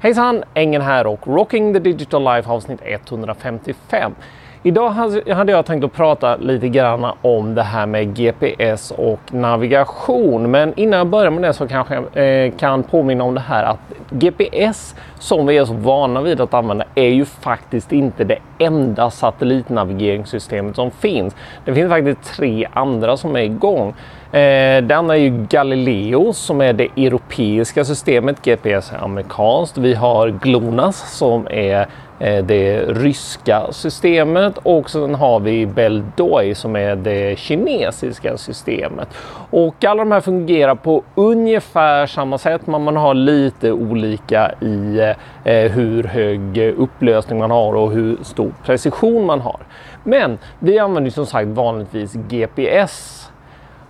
Hejsan! 0.00 0.44
Engen 0.54 0.82
här 0.82 1.06
och 1.06 1.26
Rocking 1.26 1.72
the 1.72 1.78
Digital 1.78 2.24
Life 2.24 2.50
avsnitt 2.50 2.80
155. 2.84 4.14
Idag 4.62 4.90
hade 5.34 5.52
jag 5.52 5.66
tänkt 5.66 5.84
att 5.84 5.92
prata 5.92 6.36
lite 6.36 6.68
grann 6.68 7.06
om 7.22 7.54
det 7.54 7.62
här 7.62 7.86
med 7.86 8.16
GPS 8.16 8.90
och 8.90 9.20
navigation. 9.30 10.50
Men 10.50 10.72
innan 10.76 10.98
jag 10.98 11.06
börjar 11.06 11.30
med 11.30 11.42
det 11.42 11.52
så 11.52 11.68
kanske 11.68 11.94
jag 11.94 12.44
eh, 12.44 12.52
kan 12.52 12.82
påminna 12.82 13.24
om 13.24 13.34
det 13.34 13.40
här 13.40 13.64
att 13.64 13.78
GPS 14.10 14.94
som 15.18 15.46
vi 15.46 15.56
är 15.58 15.64
så 15.64 15.72
vana 15.72 16.20
vid 16.20 16.40
att 16.40 16.54
använda 16.54 16.84
är 16.94 17.08
ju 17.08 17.24
faktiskt 17.24 17.92
inte 17.92 18.24
det 18.24 18.38
enda 18.58 19.10
satellitnavigeringssystemet 19.10 20.76
som 20.76 20.90
finns. 20.90 21.36
Det 21.64 21.74
finns 21.74 21.90
faktiskt 21.90 22.36
tre 22.36 22.68
andra 22.72 23.16
som 23.16 23.36
är 23.36 23.40
igång. 23.40 23.88
Eh, 24.32 24.82
det 24.82 24.92
andra 24.92 25.16
är 25.16 25.20
ju 25.20 25.46
Galileo 25.50 26.32
som 26.32 26.60
är 26.60 26.72
det 26.72 26.88
europeiska 26.96 27.84
systemet. 27.84 28.42
GPS 28.42 28.92
är 28.92 29.04
amerikanskt. 29.04 29.78
Vi 29.78 29.94
har 29.94 30.28
GLONASS 30.28 31.18
som 31.18 31.46
är 31.50 31.86
Eh, 32.20 32.44
det 32.44 32.80
ryska 32.80 33.66
systemet 33.72 34.58
och 34.62 34.90
sen 34.90 35.14
har 35.14 35.40
vi 35.40 35.66
Beldoi 35.66 36.54
som 36.54 36.76
är 36.76 36.96
det 36.96 37.38
kinesiska 37.38 38.36
systemet. 38.36 39.08
Och 39.50 39.84
alla 39.84 40.04
de 40.04 40.12
här 40.12 40.20
fungerar 40.20 40.74
på 40.74 41.02
ungefär 41.14 42.06
samma 42.06 42.38
sätt 42.38 42.66
men 42.66 42.82
man 42.82 42.96
har 42.96 43.14
lite 43.14 43.72
olika 43.72 44.52
i 44.60 44.98
eh, 45.44 45.72
hur 45.72 46.04
hög 46.04 46.58
upplösning 46.76 47.38
man 47.38 47.50
har 47.50 47.74
och 47.74 47.92
hur 47.92 48.16
stor 48.22 48.52
precision 48.64 49.26
man 49.26 49.40
har. 49.40 49.60
Men 50.04 50.38
vi 50.58 50.78
använder 50.78 51.10
som 51.10 51.26
sagt 51.26 51.48
vanligtvis 51.48 52.12
GPS 52.14 53.28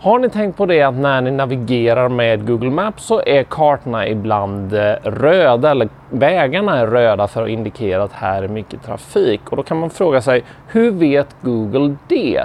har 0.00 0.18
ni 0.18 0.28
tänkt 0.28 0.56
på 0.56 0.66
det 0.66 0.82
att 0.82 0.94
när 0.94 1.20
ni 1.20 1.30
navigerar 1.30 2.08
med 2.08 2.46
Google 2.46 2.70
Maps 2.70 3.04
så 3.04 3.22
är 3.26 3.42
kartorna 3.42 4.08
ibland 4.08 4.74
eh, 4.74 4.94
röda 5.02 5.70
eller 5.70 5.88
vägarna 6.10 6.78
är 6.78 6.86
röda 6.86 7.28
för 7.28 7.42
att 7.42 7.48
indikera 7.48 8.02
att 8.02 8.12
här 8.12 8.42
är 8.42 8.48
mycket 8.48 8.82
trafik 8.82 9.40
och 9.50 9.56
då 9.56 9.62
kan 9.62 9.76
man 9.76 9.90
fråga 9.90 10.22
sig 10.22 10.44
hur 10.66 10.90
vet 10.90 11.36
Google 11.40 11.96
det? 12.08 12.44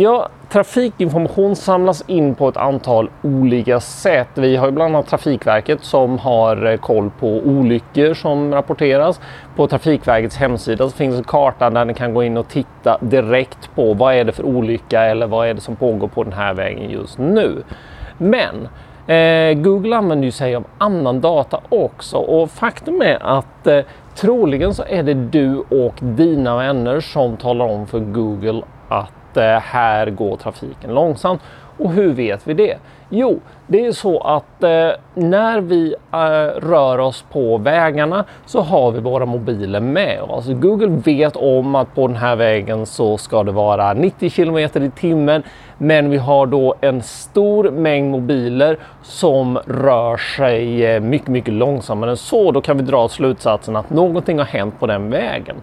Ja, 0.00 0.28
trafikinformation 0.48 1.56
samlas 1.56 2.04
in 2.06 2.34
på 2.34 2.48
ett 2.48 2.56
antal 2.56 3.10
olika 3.22 3.80
sätt. 3.80 4.28
Vi 4.34 4.56
har 4.56 4.70
bland 4.70 4.94
annat 4.94 5.06
Trafikverket 5.06 5.84
som 5.84 6.18
har 6.18 6.66
eh, 6.66 6.76
koll 6.76 7.10
på 7.20 7.28
olyckor 7.28 8.14
som 8.14 8.54
rapporteras. 8.54 9.20
På 9.56 9.66
Trafikverkets 9.66 10.36
hemsida 10.36 10.90
så 10.90 10.96
finns 10.96 11.16
en 11.16 11.24
karta 11.24 11.70
där 11.70 11.84
ni 11.84 11.94
kan 11.94 12.14
gå 12.14 12.22
in 12.22 12.36
och 12.36 12.48
titta 12.48 12.98
direkt 13.00 13.70
på 13.74 13.94
vad 13.94 14.14
är 14.14 14.24
det 14.24 14.32
för 14.32 14.44
olycka 14.44 15.02
eller 15.02 15.26
vad 15.26 15.48
är 15.48 15.54
det 15.54 15.60
som 15.60 15.76
pågår 15.76 16.08
på 16.08 16.24
den 16.24 16.32
här 16.32 16.54
vägen 16.54 16.90
just 16.90 17.18
nu. 17.18 17.62
Men 18.18 18.68
eh, 19.06 19.62
Google 19.62 19.96
använder 19.96 20.24
ju 20.24 20.32
sig 20.32 20.54
av 20.54 20.64
annan 20.78 21.20
data 21.20 21.60
också 21.68 22.16
och 22.16 22.50
faktum 22.50 23.02
är 23.02 23.38
att 23.38 23.66
eh, 23.66 23.80
troligen 24.14 24.74
så 24.74 24.84
är 24.88 25.02
det 25.02 25.14
du 25.14 25.58
och 25.58 25.94
dina 26.00 26.56
vänner 26.56 27.00
som 27.00 27.36
talar 27.36 27.64
om 27.64 27.86
för 27.86 28.00
Google 28.00 28.62
att 28.88 29.12
Eh, 29.38 29.60
här 29.60 30.10
går 30.10 30.36
trafiken 30.36 30.94
långsamt. 30.94 31.40
Och 31.78 31.92
hur 31.92 32.12
vet 32.12 32.48
vi 32.48 32.54
det? 32.54 32.76
Jo, 33.08 33.40
det 33.66 33.86
är 33.86 33.92
så 33.92 34.20
att 34.20 34.62
eh, 34.62 34.90
när 35.14 35.60
vi 35.60 35.94
eh, 36.12 36.18
rör 36.68 36.98
oss 36.98 37.24
på 37.32 37.58
vägarna 37.58 38.24
så 38.46 38.60
har 38.60 38.90
vi 38.90 39.00
våra 39.00 39.26
mobiler 39.26 39.80
med 39.80 40.22
oss. 40.22 40.46
Google 40.48 41.00
vet 41.04 41.36
om 41.36 41.74
att 41.74 41.94
på 41.94 42.06
den 42.06 42.16
här 42.16 42.36
vägen 42.36 42.86
så 42.86 43.18
ska 43.18 43.42
det 43.42 43.52
vara 43.52 43.92
90 43.92 44.30
km 44.30 44.58
i 44.58 44.90
timmen. 44.90 45.42
Men 45.78 46.10
vi 46.10 46.16
har 46.16 46.46
då 46.46 46.74
en 46.80 47.02
stor 47.02 47.70
mängd 47.70 48.10
mobiler 48.10 48.78
som 49.02 49.58
rör 49.66 50.16
sig 50.16 50.86
eh, 50.86 51.00
mycket, 51.00 51.28
mycket 51.28 51.54
långsammare 51.54 52.10
än 52.10 52.16
så. 52.16 52.50
Då 52.52 52.60
kan 52.60 52.76
vi 52.76 52.82
dra 52.82 53.08
slutsatsen 53.08 53.76
att 53.76 53.90
någonting 53.90 54.38
har 54.38 54.46
hänt 54.46 54.80
på 54.80 54.86
den 54.86 55.10
vägen. 55.10 55.56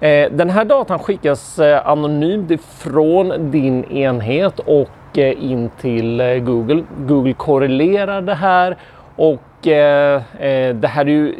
Eh, 0.00 0.30
den 0.30 0.50
här 0.50 0.64
datan 0.64 0.98
skickas 0.98 1.58
eh, 1.58 1.88
anonymt 1.88 2.50
ifrån 2.50 3.50
din 3.50 3.84
enhet 3.84 4.58
och 4.58 5.18
eh, 5.18 5.44
in 5.44 5.70
till 5.80 6.40
Google. 6.44 6.84
Google 6.98 7.32
korrelerar 7.32 8.22
det 8.22 8.34
här 8.34 8.76
och 9.16 9.42
det 9.62 10.88
här 10.88 11.04
är 11.04 11.10
ju 11.10 11.34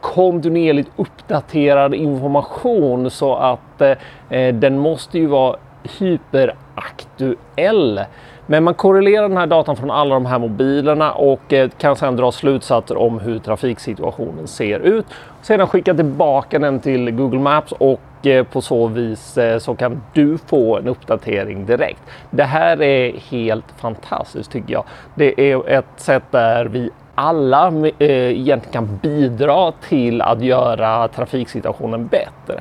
kontinuerligt 0.00 0.90
uppdaterad 0.96 1.94
information 1.94 3.10
så 3.10 3.36
att 3.36 3.82
den 4.52 4.78
måste 4.78 5.18
ju 5.18 5.26
vara 5.26 5.56
hyperaktuell. 5.98 8.00
Men 8.46 8.64
man 8.64 8.74
korrelerar 8.74 9.28
den 9.28 9.36
här 9.36 9.46
datan 9.46 9.76
från 9.76 9.90
alla 9.90 10.14
de 10.14 10.26
här 10.26 10.38
mobilerna 10.38 11.12
och 11.12 11.52
eh, 11.52 11.70
kan 11.78 11.96
sedan 11.96 12.16
dra 12.16 12.32
slutsatser 12.32 12.96
om 12.96 13.20
hur 13.20 13.38
trafiksituationen 13.38 14.46
ser 14.46 14.80
ut. 14.80 15.06
Sedan 15.42 15.66
skicka 15.66 15.94
tillbaka 15.94 16.58
den 16.58 16.80
till 16.80 17.10
Google 17.10 17.38
Maps 17.38 17.72
och 17.72 18.26
eh, 18.26 18.44
på 18.44 18.60
så 18.60 18.86
vis 18.86 19.38
eh, 19.38 19.58
så 19.58 19.74
kan 19.74 20.02
du 20.12 20.38
få 20.38 20.78
en 20.78 20.88
uppdatering 20.88 21.66
direkt. 21.66 22.02
Det 22.30 22.44
här 22.44 22.82
är 22.82 23.12
helt 23.30 23.74
fantastiskt 23.76 24.52
tycker 24.52 24.72
jag. 24.72 24.84
Det 25.14 25.50
är 25.50 25.68
ett 25.68 25.86
sätt 25.96 26.24
där 26.30 26.64
vi 26.64 26.90
alla 27.14 27.72
eh, 27.98 28.08
egentligen 28.08 28.72
kan 28.72 28.98
bidra 29.02 29.72
till 29.72 30.22
att 30.22 30.42
göra 30.42 31.08
trafiksituationen 31.08 32.06
bättre. 32.06 32.60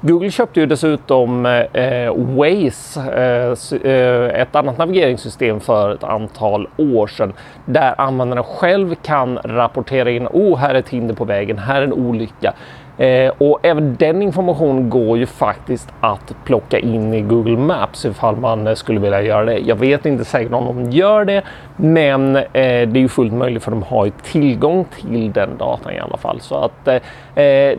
Google 0.00 0.30
köpte 0.30 0.60
ju 0.60 0.66
dessutom 0.66 1.46
eh, 1.46 2.14
Waze, 2.16 3.00
eh, 3.00 3.90
eh 3.90 4.40
ett 4.40 4.56
annat 4.56 4.78
navigeringssystem 4.78 5.60
för 5.60 5.94
ett 5.94 6.04
antal 6.04 6.68
år 6.76 7.06
sedan 7.06 7.32
där 7.64 7.94
användaren 8.00 8.44
själv 8.44 8.94
kan 8.94 9.38
rapportera 9.38 10.10
in, 10.10 10.26
oh 10.26 10.58
här 10.58 10.74
är 10.74 10.78
ett 10.78 10.88
hinder 10.88 11.14
på 11.14 11.24
vägen, 11.24 11.58
här 11.58 11.80
är 11.80 11.84
en 11.84 11.92
olycka. 11.92 12.54
Eh, 12.98 13.32
och 13.38 13.58
även 13.62 13.96
den 13.96 14.22
informationen 14.22 14.90
går 14.90 15.18
ju 15.18 15.26
faktiskt 15.26 15.92
att 16.00 16.34
plocka 16.44 16.78
in 16.78 17.14
i 17.14 17.20
Google 17.20 17.56
Maps 17.56 18.04
ifall 18.04 18.36
man 18.36 18.66
eh, 18.66 18.74
skulle 18.74 19.00
vilja 19.00 19.22
göra 19.22 19.44
det. 19.44 19.58
Jag 19.58 19.76
vet 19.76 20.06
inte 20.06 20.24
säkert 20.24 20.52
om 20.52 20.66
de 20.66 20.90
gör 20.90 21.24
det, 21.24 21.42
men 21.76 22.36
eh, 22.36 22.42
det 22.52 22.96
är 22.96 22.96
ju 22.96 23.08
fullt 23.08 23.32
möjligt 23.32 23.62
för 23.62 23.70
de 23.70 23.82
har 23.82 24.04
ju 24.04 24.12
tillgång 24.22 24.84
till 24.84 25.32
den 25.32 25.56
datan 25.58 25.92
i 25.92 25.98
alla 25.98 26.16
fall. 26.16 26.40
Så 26.40 26.54
att 26.56 26.88
eh, 26.88 26.94
eh, 26.94 27.00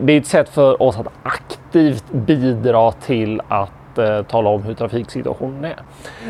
det 0.00 0.12
är 0.12 0.18
ett 0.18 0.26
sätt 0.26 0.48
för 0.48 0.82
oss 0.82 0.98
att 0.98 1.08
aktivt 1.22 2.12
bidra 2.12 2.92
till 2.92 3.40
att 3.48 3.98
eh, 3.98 4.22
tala 4.22 4.50
om 4.50 4.62
hur 4.62 4.74
trafiksituationen 4.74 5.64
är. 5.64 5.76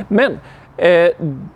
Men 0.08 0.38
eh, 0.76 1.10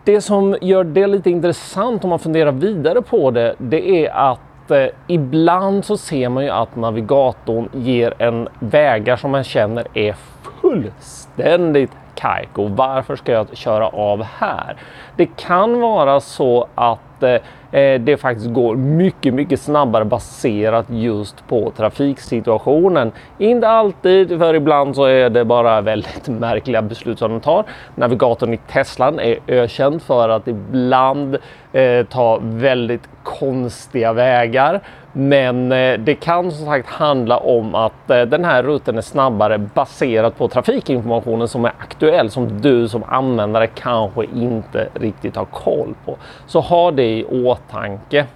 det 0.05 0.21
som 0.21 0.57
gör 0.61 0.85
det 0.85 1.07
lite 1.07 1.31
intressant 1.31 2.05
om 2.05 2.11
man 2.11 2.19
funderar 2.19 2.53
vidare 2.53 3.03
på 3.03 3.31
det, 3.31 3.55
det 3.59 4.07
är 4.07 4.11
att 4.11 4.41
eh, 4.71 4.89
ibland 5.07 5.85
så 5.85 5.97
ser 5.97 6.29
man 6.29 6.45
ju 6.45 6.51
att 6.51 6.77
navigatorn 6.77 7.69
ger 7.73 8.15
en 8.19 8.49
vägar 8.59 9.17
som 9.17 9.31
man 9.31 9.45
känner 9.45 9.87
är 9.95 10.15
fullständigt 10.61 11.91
Kaiko. 12.15 12.67
Varför 12.69 13.17
ska 13.17 13.33
jag 13.33 13.57
köra 13.57 13.89
av 13.89 14.23
här? 14.23 14.77
Det 15.17 15.27
kan 15.37 15.81
vara 15.81 16.21
så 16.21 16.67
att 16.75 17.23
eh, 17.23 18.01
det 18.01 18.21
faktiskt 18.21 18.51
går 18.51 18.77
mycket, 18.77 19.35
mycket 19.35 19.61
snabbare 19.61 20.05
baserat 20.05 20.87
just 20.89 21.49
på 21.49 21.73
trafiksituationen. 21.77 23.13
Inte 23.39 23.69
alltid, 23.69 24.39
för 24.39 24.55
ibland 24.55 24.97
så 24.97 25.05
är 25.05 25.31
det 25.31 25.45
bara 25.45 25.81
väldigt 25.81 26.29
märkliga 26.29 26.83
beslut 26.83 27.19
som 27.19 27.31
de 27.31 27.41
tar. 27.41 27.65
Navigatorn 27.95 28.55
i 28.55 28.57
Teslan 28.57 29.21
är 29.21 29.39
ökänd 29.47 30.03
för 30.03 30.29
att 30.29 30.49
ibland 30.49 31.37
eh, 31.73 32.07
ta 32.07 32.39
väldigt 32.43 33.09
konstiga 33.23 34.13
vägar. 34.13 34.81
Men 35.13 35.73
eh, 35.73 35.99
det 35.99 36.15
kan 36.15 36.53
som 36.53 36.67
sagt 36.67 36.89
handla 36.89 37.39
om 37.39 37.75
att 37.75 38.11
eh, 38.11 38.23
den 38.23 38.45
här 38.45 38.63
rutten 38.63 38.99
är 38.99 39.03
snabbare 39.03 39.59
baserat 39.59 40.39
på 40.39 40.49
trafikinformationen 40.49 41.49
som 41.49 41.65
är 41.65 41.73
aktuell 41.79 42.00
som 42.29 42.61
du 42.61 42.89
som 42.89 43.05
användare 43.09 43.67
kanske 43.67 44.25
inte 44.25 44.89
riktigt 44.95 45.37
har 45.37 45.45
koll 45.45 45.95
på. 46.05 46.17
Så 46.47 46.61
ha 46.61 46.91
det 46.91 47.19
i 47.19 47.25
åtanke. 47.25 48.27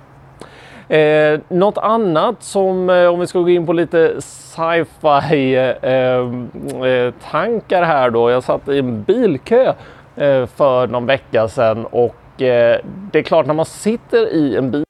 Eh, 0.88 1.40
något 1.48 1.78
annat 1.78 2.42
som, 2.42 2.90
eh, 2.90 3.06
om 3.06 3.20
vi 3.20 3.26
ska 3.26 3.38
gå 3.38 3.48
in 3.48 3.66
på 3.66 3.72
lite 3.72 4.20
sci-fi 4.20 5.54
eh, 5.82 6.90
eh, 6.90 7.14
tankar 7.30 7.82
här 7.82 8.10
då. 8.10 8.30
Jag 8.30 8.42
satt 8.42 8.68
i 8.68 8.78
en 8.78 9.02
bilkö 9.02 9.72
eh, 10.16 10.46
för 10.46 10.86
någon 10.86 11.06
vecka 11.06 11.48
sedan 11.48 11.86
och 11.86 12.42
eh, 12.42 12.80
det 13.12 13.18
är 13.18 13.22
klart 13.22 13.46
när 13.46 13.54
man 13.54 13.66
sitter 13.66 14.32
i 14.32 14.56
en 14.56 14.70
bil 14.70 14.84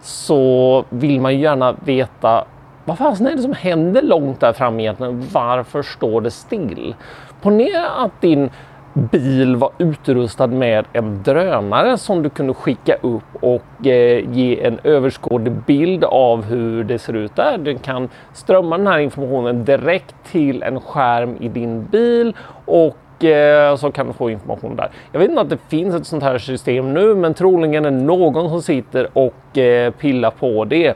så 0.00 0.84
vill 0.88 1.20
man 1.20 1.34
ju 1.34 1.40
gärna 1.40 1.72
veta 1.84 2.44
vad 2.88 2.98
fasen 2.98 3.26
är 3.26 3.36
det 3.36 3.42
som 3.42 3.52
händer 3.52 4.02
långt 4.02 4.40
där 4.40 4.52
framme 4.52 4.82
egentligen? 4.82 5.26
Varför 5.32 5.82
står 5.82 6.20
det 6.20 6.30
still? 6.30 6.94
Ponera 7.42 7.88
att 7.88 8.20
din 8.20 8.50
bil 8.92 9.56
var 9.56 9.70
utrustad 9.78 10.46
med 10.46 10.84
en 10.92 11.22
drönare 11.22 11.98
som 11.98 12.22
du 12.22 12.30
kunde 12.30 12.54
skicka 12.54 12.94
upp 12.94 13.24
och 13.40 13.86
eh, 13.86 14.30
ge 14.30 14.66
en 14.66 14.78
överskådlig 14.84 15.52
bild 15.52 16.04
av 16.04 16.44
hur 16.44 16.84
det 16.84 16.98
ser 16.98 17.12
ut 17.12 17.36
där. 17.36 17.58
Du 17.58 17.78
kan 17.78 18.08
strömma 18.32 18.78
den 18.78 18.86
här 18.86 18.98
informationen 18.98 19.64
direkt 19.64 20.14
till 20.30 20.62
en 20.62 20.80
skärm 20.80 21.36
i 21.40 21.48
din 21.48 21.84
bil 21.84 22.36
och 22.64 22.96
Eh, 23.24 23.76
så 23.76 23.92
kan 23.92 24.06
du 24.06 24.12
få 24.12 24.30
information 24.30 24.76
där. 24.76 24.90
Jag 25.12 25.20
vet 25.20 25.30
inte 25.30 25.40
att 25.40 25.50
det 25.50 25.58
finns 25.68 25.94
ett 25.94 26.06
sånt 26.06 26.22
här 26.22 26.38
system 26.38 26.94
nu, 26.94 27.14
men 27.14 27.34
troligen 27.34 27.84
är 27.84 27.90
det 27.90 27.96
någon 27.96 28.48
som 28.48 28.62
sitter 28.62 29.08
och 29.12 29.58
eh, 29.58 29.90
pillar 29.90 30.30
på 30.30 30.64
det. 30.64 30.88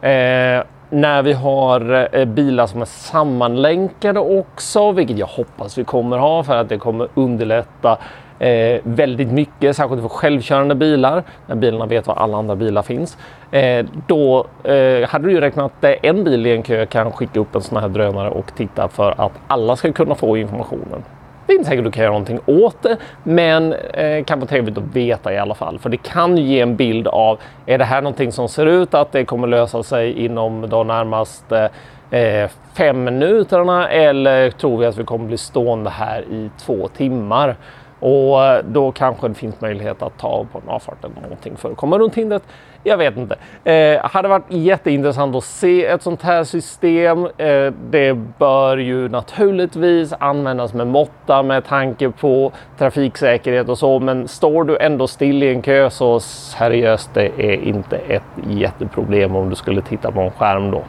Eh, 0.00 0.64
när 0.94 1.22
vi 1.22 1.32
har 1.32 2.08
eh, 2.12 2.24
bilar 2.24 2.66
som 2.66 2.80
är 2.80 2.84
sammanlänkade 2.84 4.20
också, 4.20 4.92
vilket 4.92 5.18
jag 5.18 5.26
hoppas 5.26 5.78
vi 5.78 5.84
kommer 5.84 6.18
ha 6.18 6.42
för 6.42 6.56
att 6.56 6.68
det 6.68 6.78
kommer 6.78 7.08
underlätta 7.14 7.98
eh, 8.38 8.80
väldigt 8.82 9.28
mycket, 9.28 9.76
särskilt 9.76 10.02
för 10.02 10.08
självkörande 10.08 10.74
bilar, 10.74 11.22
när 11.46 11.56
bilarna 11.56 11.86
vet 11.86 12.06
var 12.06 12.14
alla 12.14 12.38
andra 12.38 12.56
bilar 12.56 12.82
finns. 12.82 13.18
Eh, 13.50 13.86
då 14.06 14.46
eh, 14.64 15.08
hade 15.08 15.26
du 15.26 15.32
ju 15.32 15.40
räknat 15.40 15.72
att 15.80 15.98
en 16.02 16.24
bil 16.24 16.46
i 16.46 16.52
en 16.52 16.62
kö 16.62 16.86
kan 16.86 17.12
skicka 17.12 17.40
upp 17.40 17.54
en 17.54 17.62
sån 17.62 17.78
här 17.78 17.88
drönare 17.88 18.30
och 18.30 18.54
titta 18.56 18.88
för 18.88 19.14
att 19.20 19.32
alla 19.48 19.76
ska 19.76 19.92
kunna 19.92 20.14
få 20.14 20.36
informationen. 20.36 21.02
Det 21.46 21.52
är 21.52 21.54
inte 21.54 21.68
säkert 21.68 21.78
att 21.78 21.84
du 21.84 21.90
kan 21.90 22.02
göra 22.02 22.12
någonting 22.12 22.40
åt 22.46 22.82
det, 22.82 22.96
men 23.22 23.72
eh, 23.72 24.24
kan 24.24 24.38
vara 24.38 24.48
trevligt 24.48 24.78
att 24.78 24.96
veta 24.96 25.32
i 25.32 25.38
alla 25.38 25.54
fall. 25.54 25.78
För 25.78 25.90
det 25.90 25.96
kan 25.96 26.36
ge 26.36 26.60
en 26.60 26.76
bild 26.76 27.08
av, 27.08 27.38
är 27.66 27.78
det 27.78 27.84
här 27.84 28.02
någonting 28.02 28.32
som 28.32 28.48
ser 28.48 28.66
ut 28.66 28.94
att 28.94 29.12
det 29.12 29.24
kommer 29.24 29.48
lösa 29.48 29.82
sig 29.82 30.24
inom 30.24 30.68
de 30.68 30.86
närmaste 30.86 31.70
eh, 32.10 32.20
eh, 32.20 32.50
fem 32.74 33.04
minuterna 33.04 33.88
eller 33.88 34.50
tror 34.50 34.78
vi 34.78 34.86
att 34.86 34.98
vi 34.98 35.04
kommer 35.04 35.26
bli 35.26 35.36
stående 35.36 35.90
här 35.90 36.22
i 36.22 36.50
två 36.58 36.88
timmar? 36.88 37.56
Och 38.00 38.44
eh, 38.44 38.64
då 38.64 38.92
kanske 38.92 39.28
det 39.28 39.34
finns 39.34 39.60
möjlighet 39.60 40.02
att 40.02 40.18
ta 40.18 40.46
på 40.52 40.58
en 40.58 40.68
avfart 40.68 41.04
eller 41.04 41.20
någonting 41.20 41.56
för 41.56 41.70
att 41.70 41.76
komma 41.76 41.98
runt 41.98 42.14
hindret. 42.14 42.42
Jag 42.86 42.96
vet 42.96 43.16
inte. 43.16 43.36
Eh, 43.70 44.04
hade 44.04 44.28
varit 44.28 44.44
jätteintressant 44.48 45.36
att 45.36 45.44
se 45.44 45.86
ett 45.86 46.02
sånt 46.02 46.22
här 46.22 46.44
system. 46.44 47.28
Eh, 47.36 47.72
det 47.90 48.14
bör 48.38 48.76
ju 48.76 49.08
naturligtvis 49.08 50.12
användas 50.18 50.74
med 50.74 50.86
måtta 50.86 51.42
med 51.42 51.64
tanke 51.64 52.10
på 52.10 52.52
trafiksäkerhet 52.78 53.68
och 53.68 53.78
så. 53.78 54.00
Men 54.00 54.28
står 54.28 54.64
du 54.64 54.76
ändå 54.78 55.06
still 55.06 55.42
i 55.42 55.50
en 55.50 55.62
kö 55.62 55.90
så 55.90 56.20
seriöst, 56.20 57.10
det 57.14 57.26
är 57.38 57.62
inte 57.62 57.96
ett 57.96 58.22
jätteproblem 58.48 59.36
om 59.36 59.50
du 59.50 59.56
skulle 59.56 59.82
titta 59.82 60.12
på 60.12 60.20
en 60.20 60.30
skärm 60.30 60.70
då. 60.70 60.82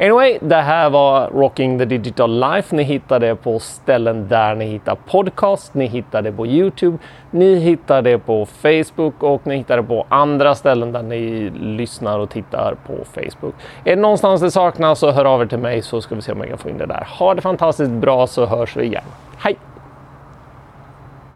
Anyway, 0.00 0.38
det 0.40 0.56
här 0.56 0.90
var 0.90 1.30
Rocking 1.30 1.78
the 1.78 1.84
Digital 1.84 2.40
Life. 2.40 2.76
Ni 2.76 2.82
hittar 2.82 3.20
det 3.20 3.36
på 3.36 3.58
ställen 3.58 4.28
där 4.28 4.54
ni 4.54 4.64
hittar 4.64 4.94
podcast. 4.94 5.74
Ni 5.74 5.86
hittar 5.86 6.22
det 6.22 6.32
på 6.32 6.46
Youtube. 6.46 6.98
Ni 7.30 7.54
hittar 7.54 8.02
det 8.02 8.18
på 8.18 8.46
Facebook 8.46 9.22
och 9.22 9.46
ni 9.46 9.56
hittar 9.56 9.76
det 9.76 9.82
på 9.82 10.06
andra 10.08 10.54
ställen 10.54 10.92
där 10.92 11.02
ni 11.02 11.50
lyssnar 11.50 12.18
och 12.18 12.30
tittar 12.30 12.74
på 12.86 12.92
Facebook. 13.04 13.54
Är 13.84 13.96
det 13.96 14.02
någonstans 14.02 14.40
det 14.40 14.50
saknas 14.50 14.98
så 14.98 15.10
hör 15.10 15.24
av 15.24 15.42
er 15.42 15.46
till 15.46 15.58
mig 15.58 15.82
så 15.82 16.00
ska 16.00 16.14
vi 16.14 16.22
se 16.22 16.32
om 16.32 16.38
jag 16.38 16.48
kan 16.48 16.58
få 16.58 16.68
in 16.68 16.78
det 16.78 16.86
där. 16.86 17.06
Ha 17.18 17.34
det 17.34 17.42
fantastiskt 17.42 17.90
bra 17.90 18.26
så 18.26 18.46
hörs 18.46 18.76
vi 18.76 18.84
igen. 18.84 19.04
Hej! 19.38 19.56